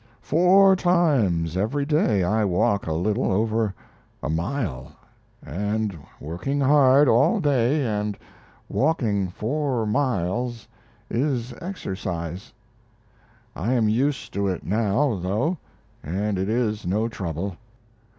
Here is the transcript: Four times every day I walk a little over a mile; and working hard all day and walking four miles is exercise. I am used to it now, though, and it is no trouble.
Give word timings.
Four 0.23 0.75
times 0.75 1.55
every 1.55 1.85
day 1.85 2.23
I 2.23 2.43
walk 2.43 2.87
a 2.87 2.91
little 2.93 3.31
over 3.31 3.75
a 4.23 4.31
mile; 4.31 4.93
and 5.45 5.95
working 6.19 6.59
hard 6.59 7.07
all 7.07 7.39
day 7.39 7.85
and 7.85 8.17
walking 8.67 9.27
four 9.27 9.85
miles 9.85 10.67
is 11.07 11.53
exercise. 11.61 12.51
I 13.55 13.73
am 13.73 13.87
used 13.89 14.33
to 14.33 14.47
it 14.47 14.65
now, 14.65 15.17
though, 15.21 15.59
and 16.01 16.39
it 16.39 16.49
is 16.49 16.83
no 16.87 17.07
trouble. 17.07 17.55